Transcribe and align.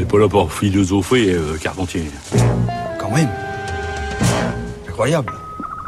n'est 0.00 0.06
pas 0.06 0.18
là 0.18 0.28
pour 0.28 0.50
philosopher, 0.50 1.34
euh, 1.34 1.58
Carpentier. 1.58 2.04
Quand 2.98 3.10
même. 3.10 3.28
Incroyable. 4.88 5.30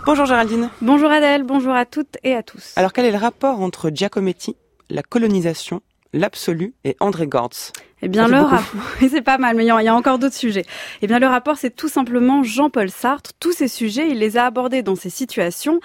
Bonjour 0.05 0.27
Géraldine. 0.27 0.69
Bonjour 0.83 1.11
Adèle, 1.11 1.45
bonjour 1.45 1.73
à 1.73 1.87
toutes 1.87 2.19
et 2.23 2.35
à 2.35 2.43
tous. 2.43 2.75
Alors 2.77 2.93
quel 2.93 3.07
est 3.07 3.11
le 3.11 3.17
rapport 3.17 3.61
entre 3.63 3.89
Giacometti, 3.89 4.57
la 4.91 5.03
colonisation, 5.03 5.81
l'absolu 6.13 6.75
et 6.85 6.95
André 7.01 7.27
Gortz? 7.27 7.73
Eh 8.03 8.09
bien, 8.09 8.27
le 8.27 8.41
rapport, 8.41 8.83
c'est 9.01 9.23
pas 9.23 9.39
mal, 9.39 9.57
mais 9.57 9.65
il 9.65 9.69
y 9.69 9.71
a 9.71 9.95
encore 9.95 10.19
d'autres 10.19 10.35
sujets. 10.35 10.65
Eh 11.03 11.07
bien, 11.07 11.21
le 11.21 11.29
rapport, 11.29 11.57
c'est 11.57 11.71
tout 11.71 11.89
simplement 11.89 12.43
Jean-Paul 12.43 12.91
Sartre. 12.91 13.31
Tous 13.39 13.53
ces 13.53 13.69
sujets, 13.69 14.09
il 14.11 14.19
les 14.19 14.37
a 14.37 14.45
abordés 14.45 14.83
dans 14.83 14.97
ces 14.97 15.09
situations. 15.09 15.79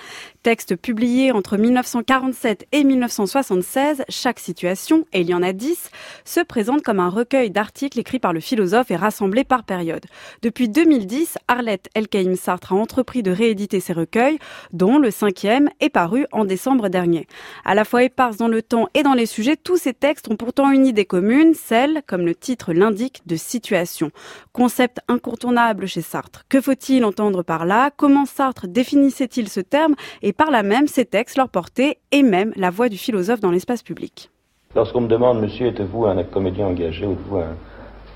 Texte 0.47 0.77
publié 0.77 1.33
entre 1.33 1.57
1947 1.57 2.67
et 2.71 2.85
1976, 2.85 4.05
chaque 4.07 4.39
situation, 4.39 5.03
et 5.11 5.19
il 5.19 5.29
y 5.29 5.33
en 5.33 5.43
a 5.43 5.51
dix, 5.51 5.89
se 6.23 6.39
présente 6.39 6.83
comme 6.83 7.01
un 7.01 7.09
recueil 7.09 7.51
d'articles 7.51 7.99
écrits 7.99 8.19
par 8.19 8.31
le 8.31 8.39
philosophe 8.39 8.89
et 8.89 8.95
rassemblés 8.95 9.43
par 9.43 9.65
période. 9.65 10.05
Depuis 10.43 10.69
2010, 10.69 11.37
Arlette 11.49 11.89
Elkaïm 11.95 12.37
Sartre 12.37 12.71
a 12.71 12.77
entrepris 12.77 13.23
de 13.23 13.31
rééditer 13.31 13.81
ces 13.81 13.91
recueils, 13.91 14.39
dont 14.71 14.99
le 14.99 15.11
cinquième 15.11 15.69
est 15.81 15.89
paru 15.89 16.25
en 16.31 16.45
décembre 16.45 16.87
dernier. 16.87 17.27
À 17.65 17.75
la 17.75 17.83
fois 17.83 18.03
éparses 18.03 18.37
dans 18.37 18.47
le 18.47 18.61
temps 18.61 18.87
et 18.93 19.03
dans 19.03 19.15
les 19.15 19.25
sujets, 19.25 19.57
tous 19.57 19.75
ces 19.75 19.93
textes 19.93 20.31
ont 20.31 20.37
pourtant 20.37 20.71
une 20.71 20.87
idée 20.87 21.03
commune, 21.03 21.55
celle 21.55 22.03
comme 22.07 22.25
le 22.25 22.35
titre 22.35 22.71
l'indique, 22.71 23.21
de 23.25 23.35
situation. 23.35 24.11
Concept 24.53 24.99
incontournable 25.09 25.87
chez 25.87 26.01
Sartre. 26.01 26.45
Que 26.47 26.61
faut-il 26.61 27.03
entendre 27.03 27.43
par 27.43 27.65
là? 27.65 27.91
Comment 27.97 28.25
Sartre 28.25 28.69
définissait-il 28.69 29.49
ce 29.49 29.59
terme? 29.59 29.95
Par 30.37 30.51
là 30.51 30.63
même, 30.63 30.87
ses 30.87 31.05
textes, 31.05 31.37
leur 31.37 31.49
portée 31.49 31.97
et 32.11 32.23
même 32.23 32.53
la 32.55 32.69
voix 32.69 32.89
du 32.89 32.97
philosophe 32.97 33.39
dans 33.39 33.51
l'espace 33.51 33.83
public. 33.83 34.29
Lorsqu'on 34.75 35.01
me 35.01 35.07
demande, 35.07 35.41
monsieur, 35.41 35.67
êtes-vous 35.67 36.05
un 36.05 36.23
comédien 36.23 36.67
engagé 36.67 37.05
ou 37.05 37.13
êtes-vous 37.13 37.39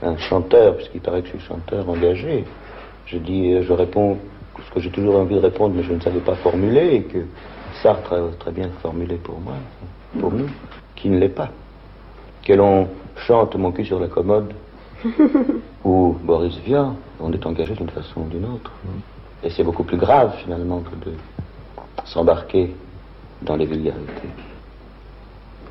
un, 0.03 0.17
chanteur, 0.17 0.75
puisqu'il 0.75 1.02
paraît 1.02 1.21
que 1.21 1.27
je 1.27 1.38
suis 1.38 1.47
chanteur 1.47 1.88
engagé, 1.89 2.45
je 3.05 3.17
dis, 3.17 3.53
euh, 3.53 3.63
je 3.63 3.73
réponds 3.73 4.17
ce 4.66 4.72
que 4.72 4.80
j'ai 4.80 4.89
toujours 4.89 5.16
envie 5.16 5.36
de 5.36 5.41
répondre, 5.41 5.73
mais 5.75 5.83
je 5.83 5.94
ne 5.94 6.00
savais 6.00 6.19
pas 6.19 6.36
formuler, 6.36 6.95
et 6.95 7.03
que 7.03 7.25
Sartre 7.81 8.13
a 8.13 8.22
très 8.39 8.52
bien 8.52 8.69
formulé 8.81 9.16
pour 9.16 9.39
moi, 9.39 9.53
pour 10.19 10.31
nous, 10.31 10.50
qui 10.95 11.09
ne 11.09 11.19
l'est 11.19 11.30
pas. 11.30 11.50
Que 12.44 12.53
l'on 12.53 12.88
chante 13.28 13.56
mon 13.56 13.72
cul 13.72 13.85
sur 13.85 14.00
la 14.00 14.08
commode, 14.08 14.53
ou 15.83 16.16
Boris 16.23 16.58
Vian, 16.66 16.95
on 17.19 17.31
est 17.31 17.45
engagé 17.45 17.73
d'une 17.73 17.89
façon 17.89 18.22
ou 18.22 18.30
d'une 18.30 18.45
autre. 18.45 18.72
Et 19.44 19.50
c'est 19.50 19.63
beaucoup 19.63 19.83
plus 19.83 19.97
grave 19.97 20.33
finalement 20.44 20.81
que 20.81 21.09
de 21.09 21.16
s'embarquer 22.06 22.73
dans 23.42 23.56
les 23.56 23.66
vulgarités. 23.66 24.30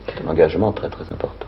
C'est 0.07 0.25
un 0.25 0.29
engagement 0.29 0.73
très 0.73 0.89
très 0.89 1.05
important. 1.13 1.47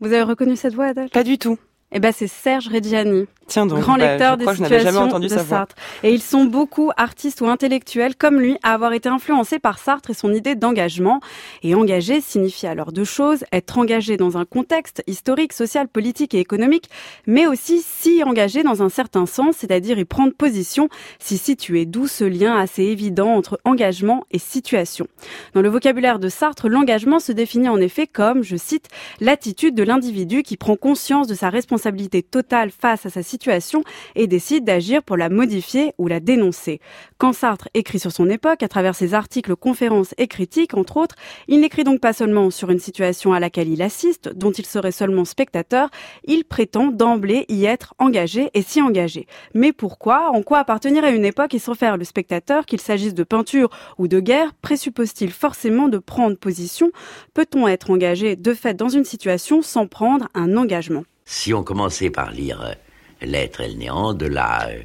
Vous 0.00 0.12
avez 0.12 0.22
reconnu 0.22 0.56
cette 0.56 0.74
voix, 0.74 0.86
Adèle? 0.86 1.10
Pas 1.10 1.24
du 1.24 1.38
tout. 1.38 1.58
Eh 1.92 2.00
ben, 2.00 2.12
c'est 2.12 2.26
Serge 2.26 2.68
Reggiani. 2.68 3.26
Tiens 3.46 3.66
donc, 3.66 3.78
grand 3.78 3.96
bah, 3.96 4.10
lecteur 4.10 4.36
des 4.36 4.46
situations 4.46 5.18
de 5.18 5.28
Sartre. 5.28 5.76
Et 6.02 6.12
ils 6.12 6.22
sont 6.22 6.46
beaucoup 6.46 6.90
artistes 6.96 7.40
ou 7.40 7.46
intellectuels 7.46 8.16
comme 8.16 8.40
lui 8.40 8.58
à 8.64 8.74
avoir 8.74 8.92
été 8.92 9.08
influencés 9.08 9.60
par 9.60 9.78
Sartre 9.78 10.10
et 10.10 10.14
son 10.14 10.34
idée 10.34 10.56
d'engagement. 10.56 11.20
Et 11.62 11.74
engager 11.76 12.20
signifie 12.20 12.66
alors 12.66 12.90
deux 12.90 13.04
choses 13.04 13.44
être 13.52 13.78
engagé 13.78 14.16
dans 14.16 14.36
un 14.36 14.44
contexte 14.44 15.02
historique, 15.06 15.52
social, 15.52 15.86
politique 15.86 16.34
et 16.34 16.40
économique, 16.40 16.90
mais 17.26 17.46
aussi 17.46 17.82
s'y 17.82 18.24
engager 18.24 18.64
dans 18.64 18.82
un 18.82 18.88
certain 18.88 19.26
sens, 19.26 19.56
c'est-à-dire 19.58 19.98
y 19.98 20.04
prendre 20.04 20.32
position, 20.32 20.88
s'y 21.20 21.38
situer. 21.38 21.86
D'où 21.86 22.08
ce 22.08 22.24
lien 22.24 22.56
assez 22.56 22.82
évident 22.82 23.28
entre 23.28 23.60
engagement 23.64 24.24
et 24.32 24.38
situation. 24.38 25.06
Dans 25.54 25.62
le 25.62 25.68
vocabulaire 25.68 26.18
de 26.18 26.28
Sartre, 26.28 26.68
l'engagement 26.68 27.20
se 27.20 27.30
définit 27.30 27.68
en 27.68 27.80
effet 27.80 28.08
comme, 28.08 28.42
je 28.42 28.56
cite, 28.56 28.88
l'attitude 29.20 29.76
de 29.76 29.84
l'individu 29.84 30.42
qui 30.42 30.56
prend 30.56 30.74
conscience 30.74 31.28
de 31.28 31.34
sa 31.34 31.48
responsabilité 31.48 32.22
totale 32.22 32.70
face 32.70 33.06
à 33.06 33.10
sa 33.10 33.22
situation 33.22 33.35
situation 33.36 33.82
et 34.14 34.26
décide 34.26 34.64
d'agir 34.64 35.02
pour 35.02 35.18
la 35.18 35.28
modifier 35.28 35.92
ou 35.98 36.08
la 36.08 36.20
dénoncer. 36.20 36.80
Quand 37.18 37.34
Sartre 37.34 37.68
écrit 37.74 37.98
sur 37.98 38.12
son 38.12 38.30
époque, 38.30 38.62
à 38.62 38.68
travers 38.68 38.94
ses 38.94 39.12
articles, 39.12 39.56
conférences 39.56 40.14
et 40.16 40.26
critiques, 40.26 40.74
entre 40.74 40.96
autres, 40.96 41.16
il 41.48 41.60
n'écrit 41.60 41.84
donc 41.84 42.00
pas 42.00 42.14
seulement 42.14 42.50
sur 42.50 42.70
une 42.70 42.78
situation 42.78 43.34
à 43.34 43.40
laquelle 43.40 43.68
il 43.68 43.82
assiste, 43.82 44.30
dont 44.34 44.52
il 44.52 44.64
serait 44.64 44.92
seulement 44.92 45.26
spectateur, 45.26 45.90
il 46.24 46.44
prétend 46.44 46.86
d'emblée 46.86 47.44
y 47.50 47.66
être 47.66 47.94
engagé 47.98 48.50
et 48.54 48.62
s'y 48.62 48.80
engager. 48.80 49.26
Mais 49.54 49.72
pourquoi 49.72 50.30
En 50.30 50.42
quoi 50.42 50.58
appartenir 50.58 51.04
à 51.04 51.10
une 51.10 51.24
époque 51.26 51.52
et 51.52 51.58
s'en 51.58 51.74
faire 51.74 51.98
le 51.98 52.04
spectateur, 52.04 52.64
qu'il 52.64 52.80
s'agisse 52.80 53.14
de 53.14 53.24
peinture 53.24 53.68
ou 53.98 54.08
de 54.08 54.18
guerre, 54.18 54.54
présuppose-t-il 54.62 55.30
forcément 55.30 55.88
de 55.88 55.98
prendre 55.98 56.36
position? 56.38 56.90
Peut-on 57.34 57.68
être 57.68 57.90
engagé 57.90 58.34
de 58.34 58.54
fait 58.54 58.74
dans 58.74 58.88
une 58.88 59.04
situation 59.04 59.60
sans 59.60 59.86
prendre 59.86 60.28
un 60.34 60.56
engagement? 60.56 61.04
Si 61.28 61.52
on 61.52 61.64
commençait 61.64 62.10
par 62.10 62.30
lire 62.30 62.62
euh, 62.62 62.72
L'être 63.22 63.60
et 63.60 63.68
le 63.68 63.74
néant 63.74 64.14
de 64.14 64.26
la 64.26 64.68
euh, 64.68 64.82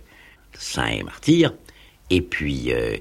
Saint 0.53 0.87
et 0.87 1.03
Martyr, 1.03 1.53
et 2.09 2.21
puis 2.21 2.73
euh, 2.73 2.97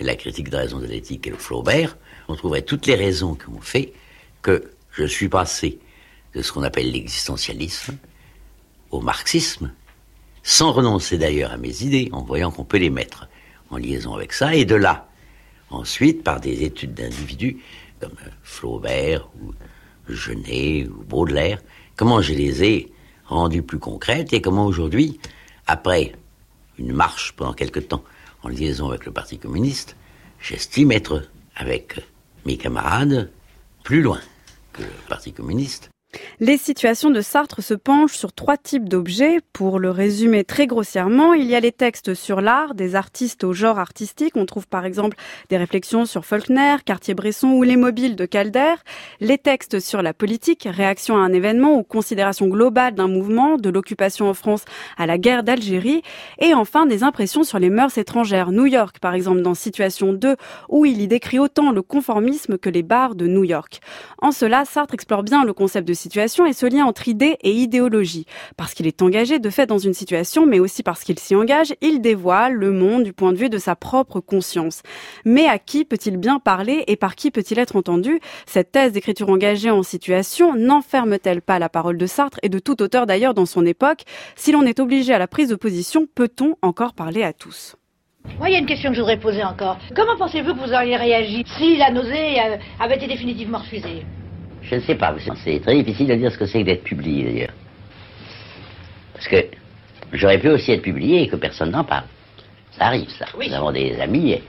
la 0.00 0.14
critique 0.16 0.50
de 0.50 0.56
raison 0.56 0.78
de 0.78 0.86
l'éthique 0.86 1.26
et 1.26 1.30
le 1.30 1.36
Flaubert, 1.36 1.96
on 2.28 2.34
trouverait 2.34 2.62
toutes 2.62 2.86
les 2.86 2.94
raisons 2.94 3.34
qui 3.34 3.48
ont 3.48 3.60
fait 3.60 3.92
que 4.42 4.70
je 4.92 5.04
suis 5.04 5.28
passé 5.28 5.78
de 6.34 6.42
ce 6.42 6.52
qu'on 6.52 6.62
appelle 6.62 6.90
l'existentialisme 6.90 7.96
au 8.90 9.00
marxisme, 9.00 9.72
sans 10.42 10.72
renoncer 10.72 11.18
d'ailleurs 11.18 11.52
à 11.52 11.56
mes 11.56 11.82
idées, 11.82 12.08
en 12.12 12.22
voyant 12.22 12.50
qu'on 12.50 12.64
peut 12.64 12.78
les 12.78 12.90
mettre 12.90 13.28
en 13.70 13.76
liaison 13.76 14.14
avec 14.14 14.32
ça, 14.32 14.54
et 14.54 14.64
de 14.64 14.74
là, 14.74 15.08
ensuite, 15.70 16.22
par 16.22 16.40
des 16.40 16.64
études 16.64 16.94
d'individus 16.94 17.58
comme 18.00 18.12
Flaubert 18.42 19.28
ou 19.40 19.52
Genet 20.08 20.88
ou 20.88 21.02
Baudelaire, 21.04 21.62
comment 21.96 22.20
je 22.20 22.34
les 22.34 22.64
ai 22.64 22.92
rendue 23.26 23.62
plus 23.62 23.78
concrète 23.78 24.32
et 24.32 24.40
comment 24.40 24.66
aujourd'hui, 24.66 25.20
après 25.66 26.12
une 26.78 26.92
marche 26.92 27.32
pendant 27.32 27.52
quelque 27.52 27.80
temps 27.80 28.04
en 28.42 28.48
liaison 28.48 28.88
avec 28.88 29.06
le 29.06 29.12
Parti 29.12 29.38
communiste, 29.38 29.96
j'estime 30.40 30.92
être, 30.92 31.22
avec 31.54 32.00
mes 32.44 32.56
camarades, 32.56 33.30
plus 33.84 34.02
loin 34.02 34.20
que 34.72 34.82
le 34.82 34.88
Parti 35.08 35.32
communiste 35.32 35.91
les 36.40 36.56
situations 36.56 37.10
de 37.10 37.20
Sartre 37.20 37.62
se 37.62 37.74
penchent 37.74 38.16
sur 38.16 38.32
trois 38.32 38.56
types 38.56 38.88
d'objets. 38.88 39.38
Pour 39.52 39.78
le 39.78 39.90
résumer 39.90 40.44
très 40.44 40.66
grossièrement, 40.66 41.34
il 41.34 41.46
y 41.46 41.54
a 41.54 41.60
les 41.60 41.72
textes 41.72 42.14
sur 42.14 42.40
l'art, 42.40 42.74
des 42.74 42.94
artistes 42.94 43.44
au 43.44 43.52
genre 43.52 43.78
artistique. 43.78 44.36
On 44.36 44.46
trouve 44.46 44.66
par 44.66 44.84
exemple 44.84 45.16
des 45.48 45.56
réflexions 45.56 46.04
sur 46.04 46.24
Faulkner, 46.24 46.76
Cartier-Bresson 46.84 47.48
ou 47.48 47.62
les 47.62 47.76
mobiles 47.76 48.16
de 48.16 48.26
Calder. 48.26 48.74
Les 49.20 49.38
textes 49.38 49.80
sur 49.80 50.02
la 50.02 50.12
politique, 50.12 50.68
réaction 50.70 51.16
à 51.16 51.20
un 51.20 51.32
événement 51.32 51.76
ou 51.76 51.82
considération 51.82 52.48
globale 52.48 52.94
d'un 52.94 53.08
mouvement, 53.08 53.56
de 53.56 53.70
l'occupation 53.70 54.28
en 54.28 54.34
France 54.34 54.64
à 54.98 55.06
la 55.06 55.18
guerre 55.18 55.44
d'Algérie. 55.44 56.02
Et 56.40 56.54
enfin 56.54 56.86
des 56.86 57.02
impressions 57.02 57.44
sur 57.44 57.58
les 57.58 57.70
mœurs 57.70 57.96
étrangères. 57.98 58.52
New 58.52 58.66
York 58.66 58.98
par 59.00 59.14
exemple 59.14 59.42
dans 59.42 59.54
Situation 59.54 60.12
2 60.12 60.36
où 60.68 60.84
il 60.84 61.00
y 61.00 61.08
décrit 61.08 61.38
autant 61.38 61.70
le 61.70 61.82
conformisme 61.82 62.58
que 62.58 62.68
les 62.68 62.82
bars 62.82 63.14
de 63.14 63.26
New 63.26 63.44
York. 63.44 63.80
En 64.18 64.32
cela, 64.32 64.64
Sartre 64.64 64.94
explore 64.94 65.22
bien 65.22 65.44
le 65.44 65.52
concept 65.52 65.86
de 65.86 65.94
situation 66.02 66.46
et 66.46 66.52
ce 66.52 66.66
lien 66.66 66.84
entre 66.84 67.08
idée 67.08 67.36
et 67.42 67.52
idéologie. 67.52 68.26
Parce 68.56 68.74
qu'il 68.74 68.86
est 68.86 69.00
engagé 69.00 69.38
de 69.38 69.50
fait 69.50 69.66
dans 69.66 69.78
une 69.78 69.94
situation, 69.94 70.46
mais 70.46 70.60
aussi 70.60 70.82
parce 70.82 71.04
qu'il 71.04 71.18
s'y 71.18 71.34
engage, 71.34 71.74
il 71.80 72.00
dévoile 72.00 72.54
le 72.54 72.72
monde 72.72 73.04
du 73.04 73.12
point 73.12 73.32
de 73.32 73.38
vue 73.38 73.48
de 73.48 73.58
sa 73.58 73.76
propre 73.76 74.20
conscience. 74.20 74.82
Mais 75.24 75.46
à 75.46 75.58
qui 75.58 75.84
peut-il 75.84 76.16
bien 76.16 76.38
parler 76.38 76.84
et 76.86 76.96
par 76.96 77.14
qui 77.14 77.30
peut-il 77.30 77.58
être 77.58 77.76
entendu? 77.76 78.20
Cette 78.46 78.72
thèse 78.72 78.92
d'écriture 78.92 79.30
engagée 79.30 79.70
en 79.70 79.82
situation 79.82 80.54
n'enferme-t-elle 80.54 81.42
pas 81.42 81.58
la 81.58 81.68
parole 81.68 81.96
de 81.96 82.06
Sartre 82.06 82.38
et 82.42 82.48
de 82.48 82.58
tout 82.58 82.82
auteur 82.82 83.06
d'ailleurs 83.06 83.34
dans 83.34 83.46
son 83.46 83.64
époque? 83.64 84.02
Si 84.36 84.52
l'on 84.52 84.62
est 84.62 84.80
obligé 84.80 85.14
à 85.14 85.18
la 85.18 85.28
prise 85.28 85.48
de 85.48 85.54
position, 85.54 86.06
peut-on 86.14 86.56
encore 86.62 86.94
parler 86.94 87.22
à 87.22 87.32
tous? 87.32 87.76
Il 88.44 88.52
y 88.52 88.54
a 88.54 88.58
une 88.58 88.66
question 88.66 88.90
que 88.90 88.96
je 88.96 89.00
voudrais 89.00 89.18
poser 89.18 89.42
encore. 89.42 89.78
Comment 89.96 90.16
pensez-vous 90.16 90.54
que 90.54 90.60
vous 90.60 90.72
auriez 90.72 90.96
réagi 90.96 91.44
si 91.58 91.76
la 91.76 91.90
nausée 91.90 92.40
euh, 92.40 92.56
avait 92.80 92.96
été 92.96 93.06
définitivement 93.06 93.58
refusée? 93.58 94.04
Je 94.62 94.76
ne 94.76 94.80
sais 94.80 94.94
pas. 94.94 95.14
C'est 95.44 95.60
très 95.60 95.82
difficile 95.82 96.08
de 96.08 96.14
dire 96.14 96.32
ce 96.32 96.38
que 96.38 96.46
c'est 96.46 96.60
que 96.60 96.66
d'être 96.66 96.84
publié, 96.84 97.24
d'ailleurs. 97.24 97.54
Parce 99.12 99.28
que 99.28 99.44
j'aurais 100.12 100.38
pu 100.38 100.48
aussi 100.48 100.72
être 100.72 100.82
publié 100.82 101.22
et 101.22 101.28
que 101.28 101.36
personne 101.36 101.70
n'en 101.70 101.84
parle. 101.84 102.04
Ça 102.78 102.86
arrive, 102.86 103.08
ça. 103.10 103.26
Nous 103.34 103.52
avons 103.52 103.72
des 103.72 104.00
amis 104.00 104.40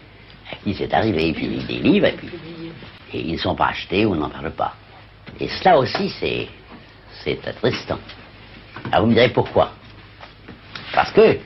à 0.51 0.55
qui 0.63 0.73
c'est 0.73 0.93
arrivé. 0.93 1.29
Ils 1.29 1.33
publient 1.33 1.65
des 1.65 1.79
livres 1.79 2.07
et 2.07 2.13
puis 2.13 2.29
et 3.13 3.21
ils 3.21 3.33
ne 3.33 3.37
sont 3.37 3.55
pas 3.55 3.67
achetés 3.67 4.05
ou 4.05 4.13
on 4.13 4.15
n'en 4.15 4.29
parle 4.29 4.51
pas. 4.51 4.73
Et 5.39 5.47
cela 5.47 5.77
aussi, 5.77 6.09
c'est 6.19 6.47
c'est 7.23 7.47
attristant. 7.47 7.99
Alors 8.91 9.05
vous 9.05 9.11
me 9.11 9.13
direz 9.13 9.29
pourquoi 9.29 9.71
Parce 10.93 11.11
que, 11.11 11.37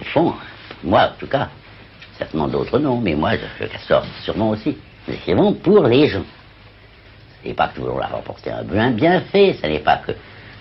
au 0.00 0.04
fond, 0.04 0.34
moi 0.82 1.12
en 1.12 1.18
tout 1.18 1.26
cas, 1.26 1.50
certainement 2.16 2.48
d'autres 2.48 2.78
non, 2.78 3.00
mais 3.00 3.14
moi 3.14 3.32
je, 3.36 3.66
je 3.66 3.78
sors 3.86 4.04
sûrement 4.22 4.50
aussi. 4.50 4.76
Nous 5.06 5.14
écrivons 5.14 5.52
pour 5.52 5.86
les 5.86 6.08
gens. 6.08 6.24
N'est 7.44 7.54
pas 7.54 7.68
que 7.68 7.78
nous 7.80 7.86
voulons 7.86 7.98
leur 7.98 8.14
apporter 8.14 8.50
un 8.50 8.62
bien 8.62 8.90
bienfait, 8.90 9.56
ce 9.60 9.66
n'est 9.66 9.80
pas 9.80 9.96
que 9.98 10.12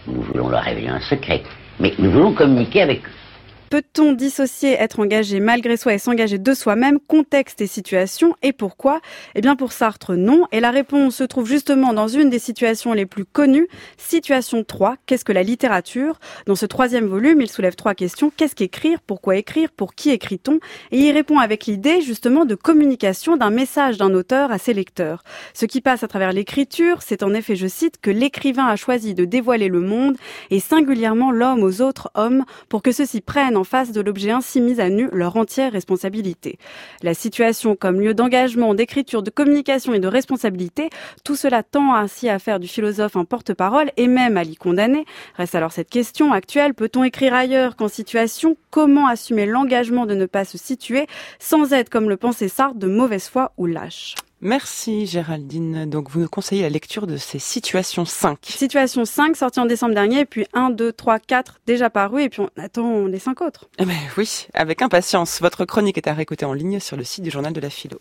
nous 0.08 0.22
voulons 0.22 0.50
leur 0.50 0.64
révéler 0.64 0.88
un 0.88 1.00
secret, 1.00 1.44
mais 1.80 1.94
nous 2.00 2.12
voulons 2.12 2.34
communiquer 2.34 2.82
avec 2.82 3.06
eux. 3.06 3.12
Peut-on 3.72 4.12
dissocier 4.12 4.74
être 4.74 5.00
engagé 5.00 5.40
malgré 5.40 5.78
soi 5.78 5.94
et 5.94 5.98
s'engager 5.98 6.38
de 6.38 6.54
soi-même, 6.54 7.00
contexte 7.00 7.62
et 7.62 7.68
situation 7.68 8.36
Et 8.42 8.52
pourquoi? 8.52 9.00
Eh 9.34 9.40
bien 9.40 9.56
pour 9.56 9.72
Sartre, 9.72 10.16
non. 10.16 10.46
Et 10.52 10.60
la 10.60 10.72
réponse 10.72 11.16
se 11.16 11.24
trouve 11.24 11.48
justement 11.48 11.94
dans 11.94 12.10
une 12.10 12.30
des 12.30 12.38
situations 12.38 12.92
les 12.92 13.06
plus 13.06 13.24
connues. 13.24 13.70
Situation 13.96 14.66
3, 14.66 14.98
qu'est-ce 15.06 15.24
que 15.24 15.32
la 15.32 15.44
littérature? 15.44 16.20
Dans 16.48 16.56
ce 16.56 16.66
troisième 16.66 17.06
volume, 17.06 17.40
il 17.40 17.50
soulève 17.50 17.76
trois 17.76 17.96
questions. 17.96 18.30
Qu'est-ce 18.36 18.56
qu'écrire? 18.56 19.00
Pourquoi 19.08 19.38
écrire? 19.38 19.72
Pour 19.72 19.96
qui 19.96 20.10
écrit-on? 20.10 20.60
Et 20.92 20.98
il 20.98 21.14
répond 21.14 21.40
avec 21.40 21.66
l'idée 21.66 22.02
justement 22.02 22.44
de 22.44 22.56
communication 22.56 23.38
d'un 23.38 23.52
message 23.52 23.98
d'un 23.98 24.14
auteur 24.14 24.52
à 24.52 24.58
ses 24.58 24.74
lecteurs. 24.74 25.24
Ce 25.54 25.66
qui 25.66 25.80
passe 25.80 26.04
à 26.04 26.10
travers 26.10 26.34
l'écriture, 26.34 27.02
c'est 27.02 27.24
en 27.24 27.34
effet, 27.34 27.56
je 27.56 27.68
cite, 27.68 28.02
que 28.02 28.12
l'écrivain 28.12 28.66
a 28.66 28.76
choisi 28.76 29.14
de 29.14 29.24
dévoiler 29.24 29.70
le 29.70 29.80
monde 29.80 30.18
et 30.50 30.60
singulièrement 30.60 31.32
l'homme 31.32 31.64
aux 31.64 31.82
autres 31.82 32.12
hommes 32.16 32.44
pour 32.68 32.82
que 32.82 32.92
ceux-ci 32.92 33.22
prennent 33.22 33.61
face 33.64 33.92
de 33.92 34.02
l'objet 34.02 34.32
ainsi 34.32 34.62
mis 34.62 34.80
à 34.80 34.90
nu 34.90 35.10
leur 35.12 35.38
entière 35.38 35.72
responsabilité. 35.72 36.58
La 37.04 37.14
situation 37.14 37.76
comme 37.76 38.00
lieu 38.00 38.14
d'engagement, 38.14 38.74
d'écriture, 38.74 39.24
de 39.24 39.30
communication 39.30 39.94
et 39.94 40.00
de 40.00 40.08
responsabilité, 40.08 40.90
tout 41.24 41.36
cela 41.36 41.64
tend 41.64 41.94
ainsi 41.94 42.30
à 42.30 42.40
faire 42.40 42.60
du 42.60 42.68
philosophe 42.68 43.16
un 43.16 43.26
porte-parole 43.26 43.92
et 43.98 44.08
même 44.08 44.38
à 44.38 44.44
l'y 44.44 44.56
condamner. 44.56 45.06
Reste 45.36 45.56
alors 45.56 45.72
cette 45.72 45.90
question 45.90 46.34
actuelle, 46.34 46.74
peut-on 46.74 47.04
écrire 47.04 47.34
ailleurs 47.34 47.76
qu'en 47.76 47.88
situation? 47.88 48.58
Comment 48.70 49.08
assumer 49.08 49.46
l'engagement 49.46 50.06
de 50.06 50.16
ne 50.16 50.26
pas 50.26 50.46
se 50.46 50.58
situer 50.58 51.08
sans 51.40 51.74
être, 51.74 51.90
comme 51.90 52.10
le 52.10 52.18
pensait 52.18 52.48
Sartre, 52.48 52.76
de 52.76 52.88
mauvaise 52.88 53.28
foi 53.28 53.52
ou 53.58 53.66
lâche? 53.66 54.16
Merci 54.42 55.06
Géraldine. 55.06 55.86
Donc 55.88 56.10
vous 56.10 56.22
nous 56.22 56.28
conseillez 56.28 56.64
la 56.64 56.70
lecture 56.70 57.06
de 57.06 57.18
ces 57.18 57.38
situations 57.38 58.06
5. 58.06 58.40
Situation 58.42 59.06
5 59.06 59.36
sortie 59.36 59.60
en 59.60 59.66
décembre 59.66 59.94
dernier, 59.94 60.26
puis 60.26 60.46
1, 60.54 60.72
2, 60.72 60.92
3, 60.92 61.20
4 61.20 61.62
déjà 61.68 61.92
paru 61.92 62.24
et 62.24 62.30
puis 62.30 62.42
on 62.42 62.50
attend 62.60 63.06
les 63.06 63.20
5 63.20 63.42
autres. 63.42 63.70
Eh 63.78 63.86
ben 63.86 63.98
oui, 64.18 64.48
avec 64.56 64.82
impatience. 64.82 65.42
Votre 65.42 65.66
chronique 65.66 65.98
est 65.98 66.08
à 66.08 66.14
réécouter 66.14 66.46
en 66.46 66.54
ligne 66.54 66.80
sur 66.80 66.98
le 66.98 67.04
site 67.04 67.24
du 67.24 67.30
journal 67.30 67.54
de 67.54 67.62
la 67.62 67.70
philo. 67.70 68.00